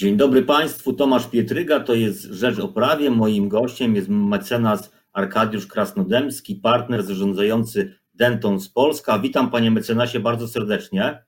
[0.00, 3.10] Dzień dobry Państwu, Tomasz Pietryga, to jest Rzecz o Prawie.
[3.10, 9.18] Moim gościem jest mecenas Arkadiusz Krasnodębski, partner zarządzający Denton z Polska.
[9.18, 11.24] Witam Panie mecenasie bardzo serdecznie.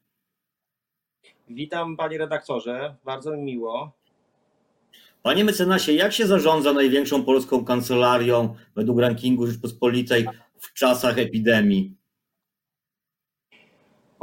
[1.48, 3.92] Witam Panie redaktorze, bardzo mi miło.
[5.22, 10.26] Panie mecenasie, jak się zarządza największą polską kancelarią według rankingu Rzeczpospolitej
[10.58, 11.96] w czasach epidemii?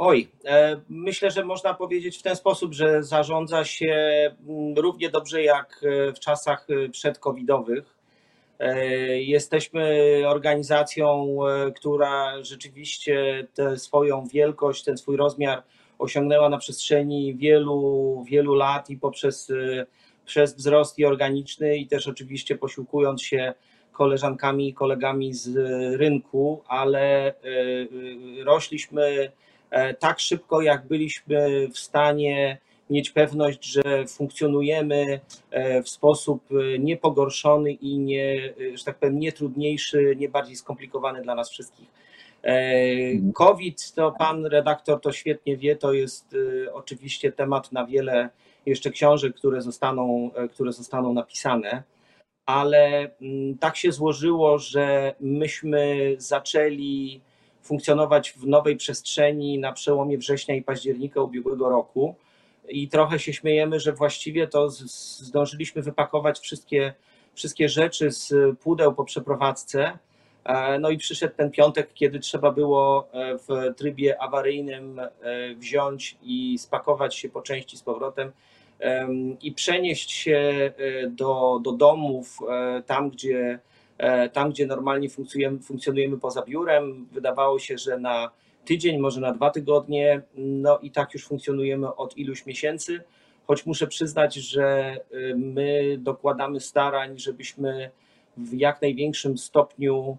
[0.02, 3.94] Oj, e, myślę, że można powiedzieć w ten sposób, że zarządza się
[4.48, 8.00] mm, równie dobrze jak e, w czasach e, przedcovidowych.
[9.14, 11.36] Jesteśmy organizacją,
[11.76, 15.62] która rzeczywiście tę swoją wielkość, ten swój rozmiar
[15.98, 19.52] osiągnęła na przestrzeni wielu, wielu lat i poprzez
[20.24, 23.54] przez wzrost i organiczny i też oczywiście posiłkując się
[23.92, 25.56] koleżankami i kolegami z
[25.96, 27.34] rynku, ale
[28.44, 29.32] rośliśmy
[29.98, 32.58] tak szybko, jak byliśmy w stanie
[32.90, 35.20] mieć pewność, że funkcjonujemy
[35.50, 41.22] e, w sposób e, niepogorszony i nie, że tak powiem, nie trudniejszy, nie bardziej skomplikowany
[41.22, 42.00] dla nas wszystkich.
[43.34, 46.36] COVID, to pan redaktor to świetnie wie, to jest
[46.72, 48.28] oczywiście temat na wiele
[48.66, 51.82] jeszcze książek, które zostaną, które zostaną napisane,
[52.46, 57.20] ale mm, tak się złożyło, że myśmy zaczęli
[57.62, 62.14] funkcjonować w nowej przestrzeni na przełomie września i października ubiegłego roku.
[62.68, 66.94] I trochę się śmiejemy, że właściwie to zdążyliśmy wypakować wszystkie,
[67.34, 69.98] wszystkie rzeczy z pudeł po przeprowadzce.
[70.44, 75.08] E, no i przyszedł ten piątek, kiedy trzeba było e, w trybie awaryjnym e,
[75.54, 78.32] wziąć i spakować się po części z powrotem
[79.42, 80.72] i przenieść się
[81.08, 82.38] do, do domów,
[82.86, 83.58] tam gdzie
[84.32, 88.30] tam, gdzie normalnie funkcjonujemy, funkcjonujemy poza biurem, wydawało się, że na
[88.64, 93.00] tydzień, może na dwa tygodnie, no i tak już funkcjonujemy od iluś miesięcy,
[93.46, 97.90] choć muszę przyznać, że y, my dokładamy starań, żebyśmy
[98.36, 100.16] w jak największym stopniu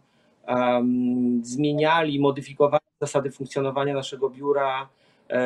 [0.48, 4.89] um, zmieniali, modyfikowali zasady funkcjonowania naszego biura
[5.28, 5.38] e,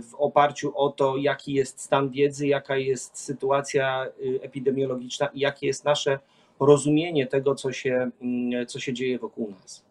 [0.00, 5.66] w oparciu o to, jaki jest stan wiedzy, jaka jest sytuacja y, epidemiologiczna i jakie
[5.66, 6.18] jest nasze
[6.60, 9.88] rozumienie tego, co się, mm, co się dzieje wokół nas.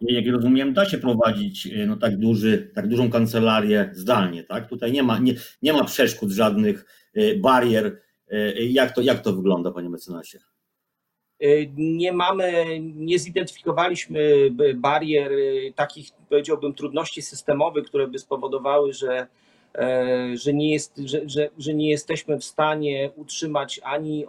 [0.00, 4.68] Jak rozumiem, da się prowadzić e, no, tak, duży, tak dużą kancelarię zdalnie, tak?
[4.68, 8.00] Tutaj nie ma, nie, nie ma przeszkód, żadnych e, barier.
[8.28, 10.38] E, jak to, jak to wygląda, panie mecenasie?
[11.76, 15.32] Nie mamy, nie zidentyfikowaliśmy barier,
[15.74, 19.26] takich powiedziałbym trudności systemowych, które by spowodowały, że
[20.34, 24.24] że nie, jest, że, że, że nie jesteśmy w stanie utrzymać ani,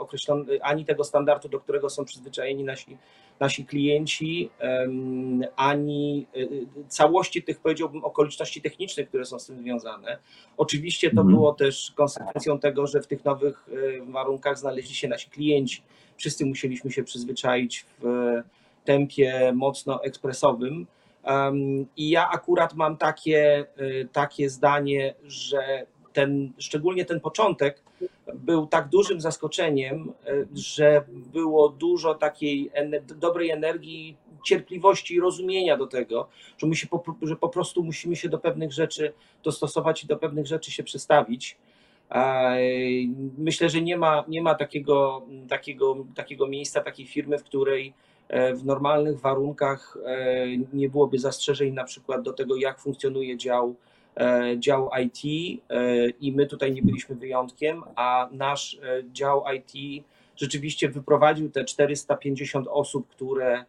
[0.61, 2.97] ani tego standardu, do którego są przyzwyczajeni nasi,
[3.39, 4.49] nasi klienci,
[5.55, 6.39] ani e,
[6.87, 10.17] całości tych, powiedziałbym, okoliczności technicznych, które są z tym związane.
[10.57, 11.35] Oczywiście to mhm.
[11.35, 15.81] było też konsekwencją tego, że w tych nowych e, warunkach znaleźli się nasi klienci.
[16.17, 18.05] Wszyscy musieliśmy się przyzwyczaić w
[18.85, 20.87] tempie mocno ekspresowym.
[21.97, 27.83] I ja akurat mam takie, y, takie zdanie, że ten, szczególnie ten początek
[28.33, 32.71] był tak dużym zaskoczeniem, y, że było dużo takiej
[33.01, 36.27] dobrej energii, cierpliwości i rozumienia do tego,
[36.57, 40.17] że, my się po, że po prostu musimy się do pewnych rzeczy dostosować i do
[40.17, 41.57] pewnych rzeczy się przestawić.
[43.37, 48.16] Myślę, że nie ma, nie ma takiego, takiego, takiego miejsca, takiej firmy, w której E,
[48.29, 53.75] w normalnych warunkach e, nie byłoby zastrzeżeń na przykład do tego, jak funkcjonuje dział,
[54.17, 55.23] e, dział IT
[56.21, 58.79] i my tutaj nie byliśmy wyjątkiem, a nasz
[59.11, 60.03] dział IT
[60.35, 63.65] rzeczywiście wyprowadził te 450 osób, które,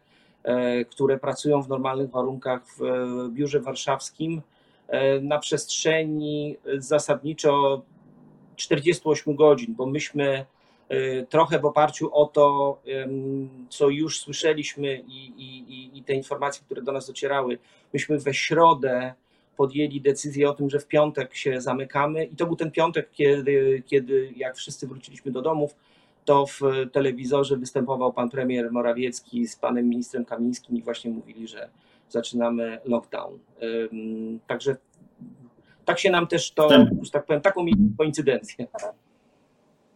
[0.89, 2.81] które pracują w normalnych warunkach w
[3.29, 4.41] biurze warszawskim.
[5.21, 7.81] Na przestrzeni zasadniczo
[8.55, 10.45] 48 godzin, bo myśmy
[11.29, 12.77] trochę w oparciu o to,
[13.69, 17.57] co już słyszeliśmy i, i, i te informacje, które do nas docierały,
[17.93, 19.13] myśmy we środę
[19.57, 23.83] podjęli decyzję o tym, że w piątek się zamykamy i to był ten piątek, kiedy,
[23.85, 25.75] kiedy jak wszyscy wróciliśmy do domów,
[26.25, 26.61] to w
[26.91, 31.69] telewizorze występował pan premier Morawiecki z panem ministrem Kamińskim i właśnie mówili, że
[32.09, 33.39] zaczynamy lockdown.
[34.47, 34.75] Także
[35.85, 36.69] tak się nam też to,
[37.01, 37.65] że tak powiem, taką
[37.97, 38.67] koincydencję.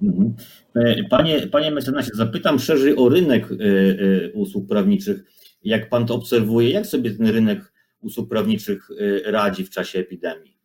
[0.04, 0.36] Mhm.
[0.76, 5.24] E, panie, panie mecenasie, zapytam szerzej o rynek e, e, usług prawniczych.
[5.64, 8.90] Jak pan to obserwuje, jak sobie ten rynek usług prawniczych
[9.26, 10.58] radzi w czasie epidemii?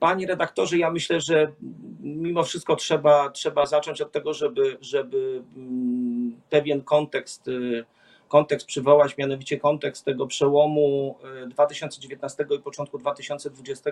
[0.00, 1.52] Panie redaktorze, ja myślę, że
[2.00, 7.50] mimo wszystko trzeba, trzeba zacząć od tego, żeby, żeby mm, pewien kontekst,
[8.28, 11.18] kontekst przywołać, mianowicie kontekst tego przełomu
[11.48, 13.90] 2019 i początku 2020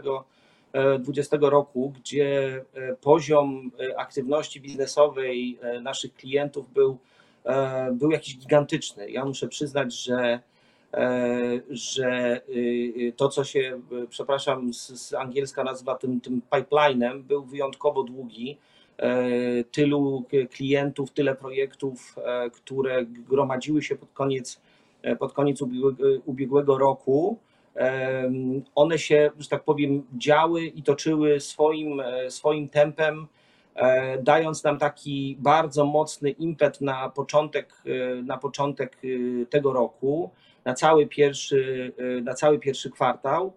[0.73, 2.65] 2020 roku, gdzie
[3.01, 6.99] poziom aktywności biznesowej naszych klientów był,
[7.93, 9.11] był jakiś gigantyczny.
[9.11, 10.41] Ja muszę przyznać, że
[11.71, 12.41] że
[13.17, 18.59] to, co się, przepraszam, z, angielska nazywa tym, tym pipelinem, był wyjątkowo długi.
[19.71, 22.17] Tylu klientów, tyle projektów,
[22.53, 24.61] które gromadziły się pod koniec,
[25.19, 25.59] pod koniec
[26.27, 27.39] ubiegłego roku
[28.75, 33.27] one się, że tak powiem, działy i toczyły swoim, e, swoim tempem,
[33.75, 38.97] e, dając nam taki bardzo mocny impet na początek, e, na początek
[39.51, 40.31] tego roku,
[40.65, 41.93] na cały pierwszy,
[42.23, 43.53] na cały pierwszy kwartał.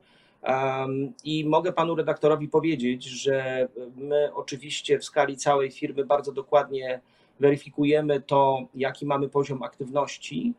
[1.23, 7.01] I mogę panu redaktorowi powiedzieć, że my oczywiście w skali całej firmy bardzo dokładnie
[7.39, 10.53] weryfikujemy to, jaki mamy poziom aktywności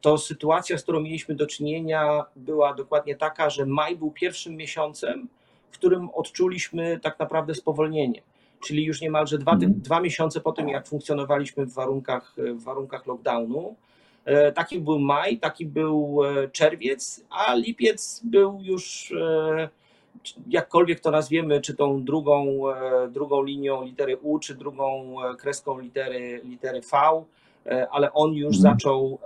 [0.00, 5.28] to sytuacja, z którą mieliśmy do czynienia, była dokładnie taka, że maj był pierwszym miesiącem,
[5.70, 8.22] w którym odczuliśmy tak naprawdę spowolnienie.
[8.60, 9.74] Czyli już niemalże dwa, mhm.
[9.80, 13.76] dwa miesiące po tym, jak funkcjonowaliśmy w warunkach, w warunkach lockdownu.
[14.24, 19.14] E, taki był maj, taki był e, czerwiec, a lipiec był już,
[20.48, 22.62] jakkolwiek to nazwiemy, czy tą drugą,
[23.10, 27.24] drugą linią litery U, czy drugą kreską litery, litery V E,
[27.90, 28.74] ale on już mhm.
[28.74, 29.18] zaczął,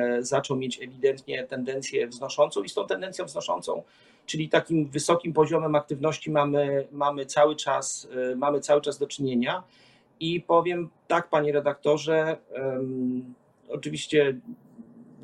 [0.00, 3.82] e, zaczął mieć ewidentnie tendencję wznoszącą i z tą tendencją wznoszącą,
[4.26, 9.62] czyli takim wysokim poziomem aktywności mamy, mamy, cały, czas, e, mamy cały czas do czynienia.
[10.20, 12.36] I powiem tak, panie redaktorze,
[13.68, 14.36] oczywiście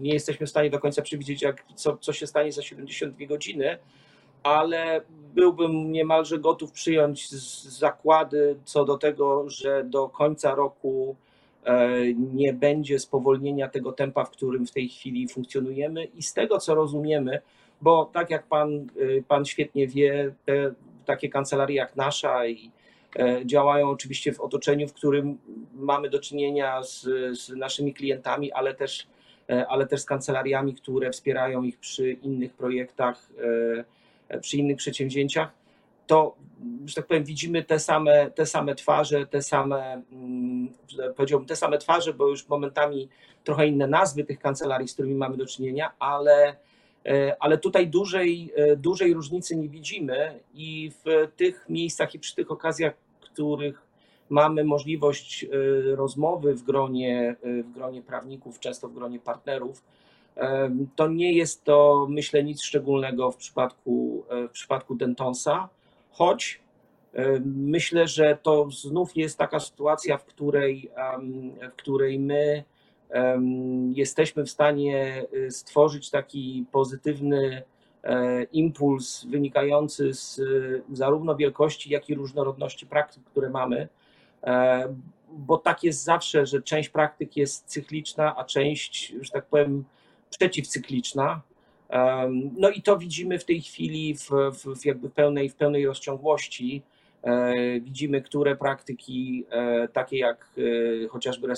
[0.00, 3.78] nie jesteśmy w stanie do końca przewidzieć, jak, co, co się stanie za 72 godziny,
[4.43, 5.00] ale
[5.34, 11.24] byłbym niemalże gotów przyjąć zakłady co do tego, że do końca roku E,
[12.16, 16.75] nie będzie spowolnienia tego tempa, w którym w tej chwili funkcjonujemy i z tego co
[16.75, 17.40] rozumiemy,
[17.82, 20.75] bo tak jak pan, e, pan świetnie wie, te,
[21.05, 22.70] takie kancelarie jak nasza i
[23.16, 25.38] e, działają oczywiście w otoczeniu, w którym
[25.75, 27.02] mamy do czynienia z,
[27.38, 29.06] z naszymi klientami, ale też,
[29.69, 33.31] ale też z kancelariami, które wspierają ich przy innych projektach,
[34.40, 35.63] przy innych przedsięwzięciach
[36.06, 36.37] to,
[36.85, 40.69] że tak powiem, widzimy te same, te same twarze, te same, mm,
[41.17, 43.09] powiedziałbym, te same twarze, bo już momentami
[43.45, 46.56] trochę inne nazwy tych kancelarii, z którymi mamy do czynienia, ale,
[47.06, 52.35] e, ale tutaj dużej, e, dużej różnicy nie widzimy i w tych miejscach i przy
[52.35, 53.83] tych okazjach, których
[54.31, 55.49] mamy możliwość e,
[55.97, 59.83] rozmowy w gronie, w gronie prawników, często w gronie partnerów,
[60.97, 65.69] to nie jest to, myślę, nic szczególnego w przypadku, w przypadku Dentonsa
[66.14, 66.61] choć
[67.14, 70.90] e, myślę, że to znów jest taka sytuacja, w której,
[71.72, 72.64] w której my
[73.93, 77.62] jesteśmy w stanie e, stworzyć taki pozytywny
[78.05, 80.40] e, impuls wynikający z
[80.93, 83.88] zarówno wielkości, jak i różnorodności praktyk, które mamy,
[85.32, 89.84] bo tak jest zawsze, że część praktyk jest cykliczna, a część, że tak powiem,
[90.31, 91.40] przeciwcykliczna.
[92.58, 94.31] No i to widzimy w tej chwili w,
[94.76, 96.82] w jakby pełnej, w pełnej rozciągłości.
[97.25, 100.46] E, widzimy, które praktyki, e, takie jak
[101.04, 101.48] e, chociażby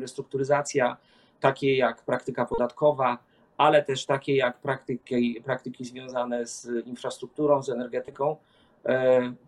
[0.00, 0.96] restrukturyzacja,
[1.40, 3.18] takie jak praktyka podatkowa,
[3.56, 8.36] ale też takie jak praktyki, praktyki związane z infrastrukturą, z energetyką,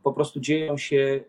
[0.03, 1.21] po prostu dzieją się,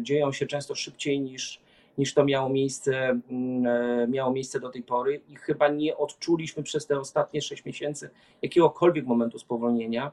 [0.00, 1.60] dzieją się często szybciej niż,
[1.98, 6.62] niż to miało miejsce, mm, e, miało miejsce do tej pory i chyba nie odczuliśmy
[6.62, 8.10] przez te ostatnie 6 miesięcy
[8.42, 10.12] jakiegokolwiek momentu spowolnienia.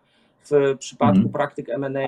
[0.52, 1.30] W przypadku mm.
[1.30, 2.06] praktyk M&A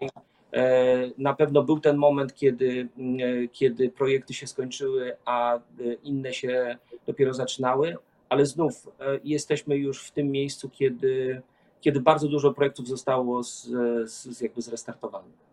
[0.54, 5.60] e, na pewno był ten moment, kiedy, mm, e, kiedy projekty się skończyły, a
[6.04, 6.78] inne się
[7.08, 7.96] dopiero zaczynały,
[8.30, 8.88] ale znów
[9.24, 11.42] jesteśmy już w tym miejscu, kiedy,
[11.82, 13.68] kiedy bardzo dużo projektów zostało z,
[14.06, 15.46] z, jakby zrestartowanych.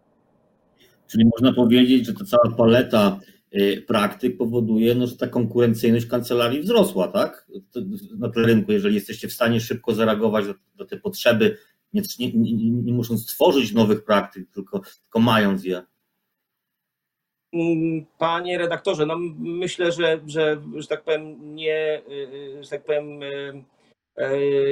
[1.07, 3.21] Czyli można powiedzieć, że ta cała paleta
[3.87, 7.47] praktyk powoduje, no, że ta konkurencyjność kancelarii wzrosła, tak?
[8.19, 10.45] Na rynku, jeżeli jesteście w stanie szybko zareagować
[10.75, 11.59] do tej potrzeby,
[11.93, 12.33] nie, nie,
[12.83, 15.83] nie, musząc tworzyć nowych praktyk, tylko, tylko mając je.
[17.53, 22.13] Mm, panie redaktorze, no myślę, że, że, że tak powiem, nie, y,
[22.59, 23.21] y, że tak powiem,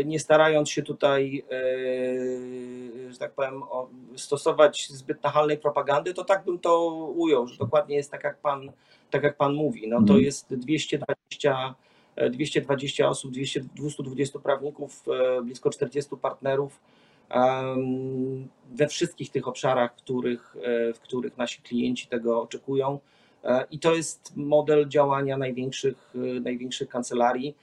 [0.04, 3.62] nie starając się tutaj, e, że tak powiem,
[4.16, 8.72] stosować zbyt nachalnej propagandy, to tak bym to ujął, że dokładnie jest tak, jak pan,
[9.10, 9.88] tak jak pan mówi.
[9.88, 10.20] No, to mhm.
[10.20, 11.74] jest 220,
[12.30, 16.80] 220 osób, 200, 220 prawników, e, blisko 40 partnerów
[18.70, 20.56] we wszystkich tych obszarach, w których,
[20.94, 22.98] w których nasi klienci tego oczekują.
[23.70, 27.54] I to jest model działania największych, największych kancelarii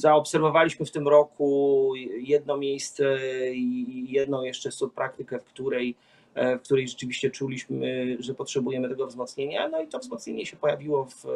[0.00, 3.18] Zaobserwowaliśmy w tym roku jedno miejsce
[3.54, 5.94] i jedną jeszcze subpraktykę, w której,
[6.34, 9.68] w której rzeczywiście czuliśmy, że potrzebujemy tego wzmocnienia.
[9.68, 11.26] No i to wzmocnienie się pojawiło w,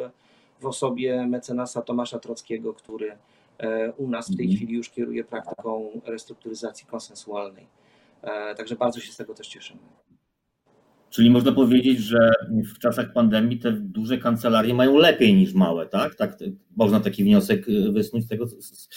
[0.59, 3.17] w osobie mecenasa Tomasza Trockiego, który
[3.97, 4.57] u nas w tej mhm.
[4.57, 7.65] chwili już kieruje praktyką restrukturyzacji konsensualnej.
[8.57, 9.79] Także bardzo się z tego też cieszymy.
[11.09, 12.31] Czyli można powiedzieć, że
[12.75, 16.15] w czasach pandemii te duże kancelarie mają lepiej niż małe, tak?
[16.15, 16.37] tak
[16.75, 18.89] można taki wniosek y, wysnuć z, tego, z,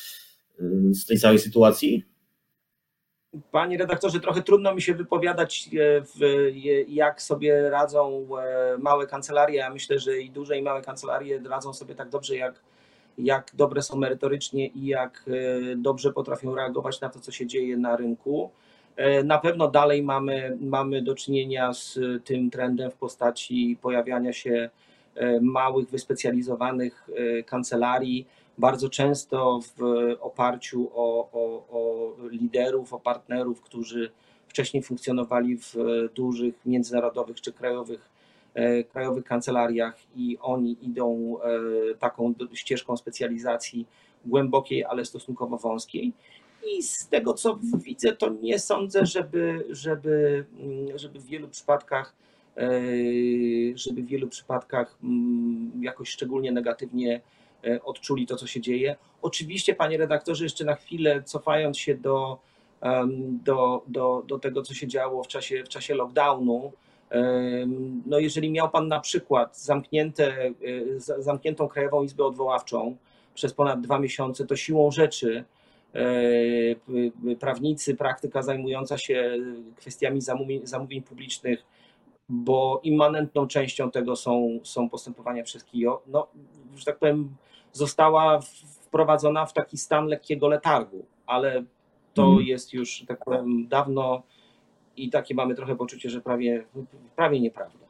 [0.93, 2.05] z tej całej sytuacji?
[3.51, 5.71] Panie redaktorze, trochę trudno mi się wypowiadać,
[6.21, 6.51] e,
[6.89, 9.57] jak sobie radzą e, małe kancelarie.
[9.57, 12.61] Ja myślę, że i duże, i małe kancelarie radzą sobie tak dobrze, jak,
[13.19, 17.77] jak dobre są merytorycznie i jak e, dobrze potrafią reagować na to, co się dzieje
[17.77, 18.51] na rynku.
[18.97, 24.71] E, na pewno dalej mamy, mamy do czynienia z tym trendem w postaci pojawiania się
[25.15, 28.27] e, małych, wyspecjalizowanych e, kancelarii,
[28.59, 29.83] bardzo często w
[30.21, 34.11] oparciu o, o, o liderów, o partnerów, którzy
[34.49, 35.75] wcześniej funkcjonowali w
[36.15, 38.11] dużych międzynarodowych czy krajowych,
[38.93, 41.37] krajowych kancelariach i oni idą
[41.99, 43.87] taką ścieżką specjalizacji
[44.27, 46.13] głębokiej, ale stosunkowo wąskiej.
[46.67, 52.15] I z tego co widzę, to nie sądzę, żeby, żeby, mm, żeby w wielu przypadkach
[52.57, 52.71] e,
[53.75, 57.21] żeby w wielu przypadkach mm, jakoś szczególnie negatywnie
[57.65, 58.97] e, odczuli to, co się dzieje.
[59.23, 62.39] Oczywiście, panie redaktorze, jeszcze na chwilę cofając się do,
[63.45, 66.73] do, do, do tego, co się działo w czasie, w czasie lockdownu,
[68.07, 70.53] no jeżeli miał pan na przykład zamknięte, e,
[71.23, 72.97] zamkniętą Krajową Izbę Odwoławczą
[73.35, 75.45] przez ponad dwa miesiące, to siłą rzeczy
[77.41, 79.37] prawnicy, praktyka zajmująca się
[79.77, 81.65] kwestiami zamówień, zamówień publicznych,
[82.29, 86.27] bo immanentną częścią tego są, są postępowania przez KIO, no,
[86.77, 87.37] że tak powiem,
[87.73, 88.41] została
[88.83, 91.65] wprowadzona w taki stan lekkiego letargu, ale
[92.15, 92.47] to hmm.
[92.47, 94.23] jest już, tak powiem, dawno
[94.97, 96.65] i takie mamy trochę poczucie, że prawie,
[97.17, 97.90] prawie nieprawda.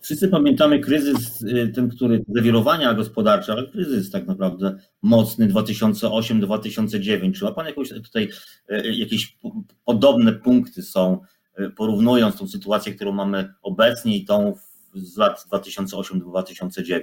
[0.00, 7.32] Wszyscy pamiętamy kryzys, y, ten, który zawirowania gospodarcze, ale kryzys tak naprawdę mocny 2008-2009.
[7.32, 8.28] Czy ma Pan jakąś tutaj
[8.70, 9.36] y, jakieś
[9.84, 11.20] podobne punkty są,
[11.60, 14.54] y, porównując tą sytuację, którą mamy obecnie i tą
[14.94, 17.00] z lat 2008-2009?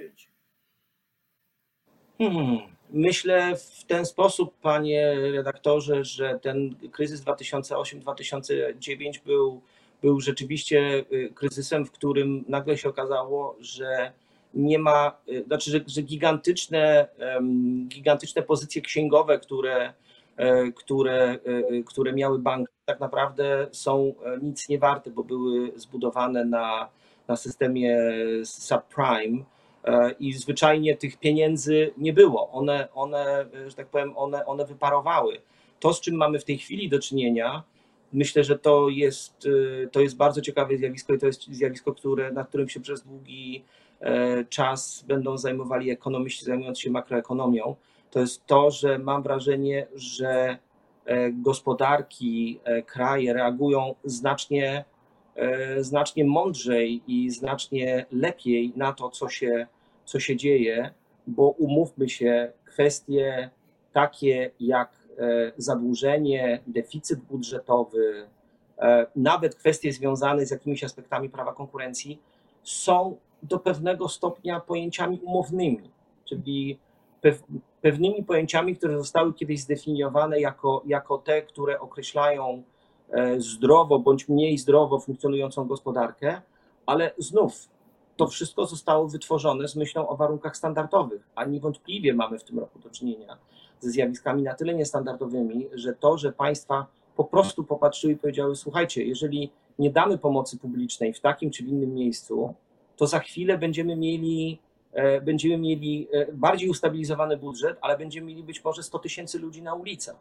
[2.18, 2.58] Hmm.
[2.90, 9.62] Myślę w ten sposób, panie redaktorze, że ten kryzys 2008-2009 był
[10.02, 14.12] był rzeczywiście y, kryzysem, w którym nagle się okazało, że
[14.54, 17.08] nie ma, y, znaczy, że, że gigantyczne,
[17.88, 19.94] gigantyczne pozycje księgowe, które,
[20.38, 25.72] e, które, e, które miały banki, tak naprawdę są e, nic nie warte, bo były
[25.76, 26.90] zbudowane na,
[27.28, 27.98] na systemie
[28.44, 29.44] subprime
[30.20, 32.52] i zwyczajnie tych pieniędzy nie było.
[32.52, 35.42] One, one, że tak powiem, one, one wyparowały.
[35.80, 37.64] To, z czym mamy w tej chwili do czynienia,
[38.14, 42.32] Myślę, że to jest, y, to jest bardzo ciekawe zjawisko i to jest zjawisko, które,
[42.32, 43.64] nad którym się przez długi
[44.00, 47.76] e, czas będą zajmowali ekonomiści zajmujący się makroekonomią.
[48.12, 50.58] To jest to, że mam wrażenie, że
[51.06, 54.86] e, gospodarki, e, kraje reagują znacznie,
[55.80, 59.68] znacznie mądrzej i znacznie lepiej na to, co się,
[60.06, 60.94] co się dzieje,
[61.28, 63.50] bo umówmy się, kwestie
[63.94, 64.97] takie jak
[65.58, 68.28] zadłużenie, deficyt budżetowy,
[68.80, 72.20] e, nawet kwestie związane z jakimiś aspektami prawa konkurencji
[72.64, 75.92] są do pewnego stopnia pojęciami umownymi,
[76.26, 76.80] czyli
[77.82, 82.64] pewnymi pojęciami, które zostały kiedyś zdefiniowane jako, jako te, które określają
[83.12, 86.42] e, zdrowo bądź mniej zdrowo funkcjonującą gospodarkę,
[86.86, 87.70] ale znów
[88.18, 92.80] to wszystko zostało wytworzone z myślą o warunkach standardowych, a niewątpliwie mamy w tym roku
[92.80, 93.38] do czynienia
[93.80, 99.04] ze zjawiskami na tyle niestandardowymi, że to, że państwa po prostu popatrzyły i powiedziały: Słuchajcie,
[99.04, 102.54] jeżeli nie damy pomocy publicznej w takim czy w innym miejscu,
[102.98, 104.60] to za chwilę będziemy mieli,
[104.94, 109.62] e, będziemy mieli e, bardziej ustabilizowany budżet, ale będziemy mieli być może 100 tysięcy ludzi
[109.62, 110.16] na ulicach,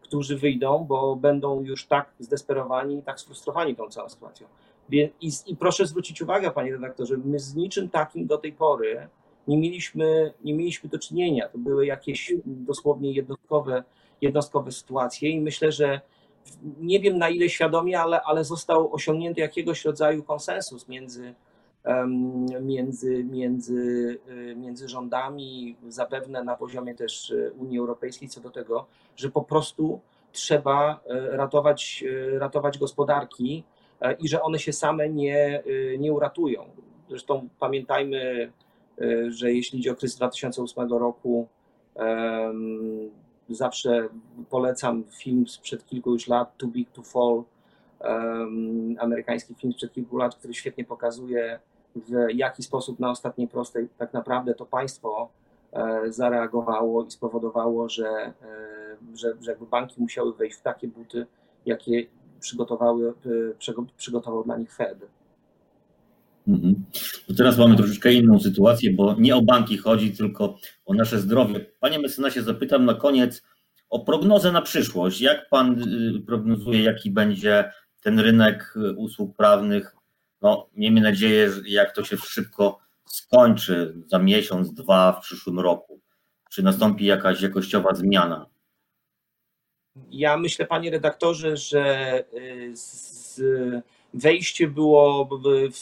[0.00, 4.46] którzy wyjdą, bo będą już tak zdesperowani, tak sfrustrowani tą całą sytuacją.
[4.90, 5.08] I,
[5.46, 9.08] I proszę zwrócić uwagę, panie redaktorze, my z niczym takim do tej pory
[9.48, 11.48] nie mieliśmy, nie mieliśmy do czynienia.
[11.48, 13.84] To były jakieś dosłownie jednostkowe,
[14.20, 16.00] jednostkowe sytuacje i myślę, że
[16.80, 21.34] nie wiem na ile świadomie, ale, ale został osiągnięty jakiegoś rodzaju konsensus między,
[22.60, 28.86] między, między, y, między rządami, zapewne na poziomie też y, Unii Europejskiej, co do tego,
[29.16, 30.00] że po prostu
[30.32, 32.04] trzeba y, ratować,
[32.38, 33.64] ratować gospodarki
[34.18, 35.62] i że one się same nie,
[35.98, 36.64] nie uratują.
[37.08, 38.52] Zresztą pamiętajmy
[39.28, 41.48] że jeśli idzie o kryzys 2008 roku,
[43.48, 44.08] zawsze
[44.50, 47.42] polecam film sprzed kilku już lat, Too Big to Fall,
[48.98, 51.60] amerykański film sprzed kilku lat, który świetnie pokazuje,
[51.96, 55.28] w jaki sposób na ostatniej prostej tak naprawdę to państwo
[55.72, 58.34] e, zareagowało i spowodowało, że, e,
[59.14, 61.26] że, że jakby banki musiały wejść w takie buty,
[61.66, 62.06] jakie
[62.40, 63.14] przygotowały,
[63.68, 64.98] e, przygotował dla nich Fed.
[66.48, 66.84] Mhm.
[67.28, 71.66] To teraz mamy troszeczkę inną sytuację, bo nie o banki chodzi, tylko o nasze zdrowie.
[71.80, 73.42] Panie mecenasie, zapytam na koniec
[73.90, 75.20] o prognozę na przyszłość.
[75.20, 79.96] Jak pan y, prognozuje, jaki będzie ten rynek y, usług prawnych?
[80.42, 86.00] No, miejmy nadzieję, że jak to się szybko skończy za miesiąc, dwa w przyszłym roku.
[86.50, 88.46] Czy nastąpi jakaś jakościowa zmiana?
[90.10, 93.40] Ja myślę, panie redaktorze, że y, z
[94.14, 95.28] wejście było,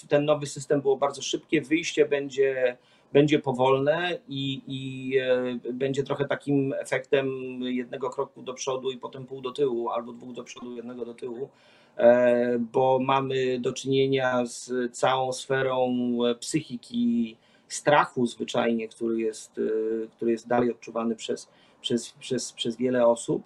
[0.09, 2.77] ten nowy system było bardzo szybkie, wyjście będzie,
[3.13, 7.29] będzie powolne i, i e, będzie trochę takim efektem
[7.63, 11.15] jednego kroku do przodu i potem pół do tyłu, albo dwóch do przodu, jednego do
[11.15, 11.49] tyłu,
[11.97, 15.97] e, bo mamy do czynienia z całą sferą
[16.41, 17.37] psychiki,
[17.69, 21.49] strachu zwyczajnie, który jest, e, który jest dalej odczuwany przez,
[21.81, 23.43] przez, przez, przez wiele osób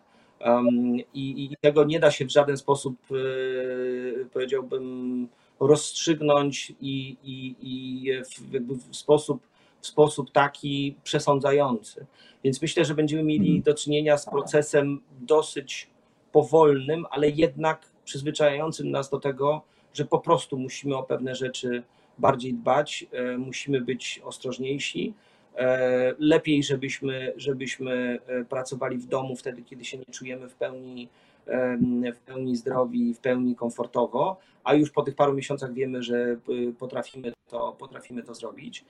[1.15, 5.29] i, I, tego nie da się w żaden sposób, e, powiedziałbym,
[5.61, 8.13] rozstrzygnąć i, i, i
[8.91, 9.43] w, sposób,
[9.81, 12.07] w sposób taki przesądzający.
[12.45, 13.63] Więc myślę, że będziemy mieli mhm.
[13.63, 15.91] do czynienia z procesem dosyć
[16.33, 19.63] powolnym, ale jednak przyzwyczajającym nas do tego,
[19.95, 21.83] że po prostu musimy o pewne rzeczy
[22.19, 25.15] bardziej dbać, e, musimy być ostrożniejsi
[26.19, 31.09] lepiej, żebyśmy, żebyśmy e, pracowali w domu wtedy, kiedy się nie czujemy w pełni,
[32.15, 36.37] w pełni zdrowi, w pełni komfortowo, a już po tych paru miesiącach wiemy, że e,
[36.79, 38.85] potrafimy to, potrafimy to zrobić.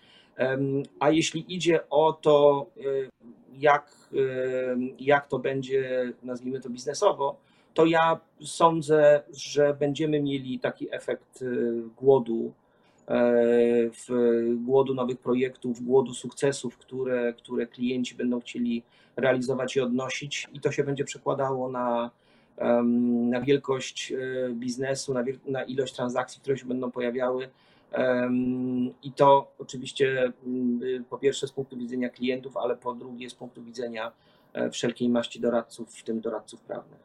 [1.01, 2.67] A jeśli idzie o to,
[3.59, 3.93] jak,
[4.99, 7.37] jak to będzie, nazwijmy to biznesowo,
[7.75, 11.45] to ja sądzę, że będziemy mieli taki efekt
[11.97, 12.64] głodu E,
[13.09, 14.09] w
[14.57, 18.83] głodu nowych projektów, głodu sukcesów, które, które klienci będą chcieli
[19.17, 22.11] realizować i odnosić, i to się będzie przekładało na,
[23.31, 24.17] na wielkość e,
[24.53, 27.49] biznesu, na, na ilość transakcji, które się będą pojawiały.
[29.03, 33.63] I to oczywiście mm, po pierwsze z punktu widzenia klientów, ale po drugie z punktu
[33.63, 34.13] widzenia
[34.53, 37.01] e, wszelkiej maści doradców, w tym doradców prawnych.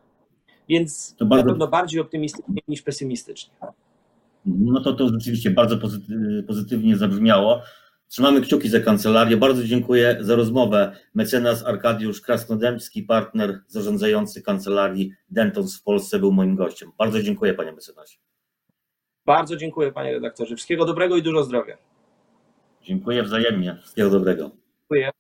[0.70, 1.46] Więc to bardzo...
[1.46, 3.54] na pewno bardziej optymistycznie niż pesymistycznie.
[4.46, 5.78] No to to rzeczywiście bardzo
[6.48, 7.62] pozytywnie zabrzmiało.
[8.08, 9.38] Trzymamy kciuki za kancelarię.
[9.38, 10.96] Bardzo dziękuję za rozmowę.
[11.16, 16.92] Mecenas Arkadiusz Krasnodębski, partner zarządzający kancelarii Dentons w Polsce, był moim gościem.
[16.98, 18.18] Bardzo dziękuję, panie mecenasie.
[19.26, 20.56] Bardzo dziękuję, panie redaktorze.
[20.56, 21.78] Wszystkiego dobrego i dużo zdrowia.
[22.82, 23.78] Dziękuję wzajemnie.
[23.82, 24.52] Wszystkiego dobrego.
[24.80, 25.12] Dziękuję.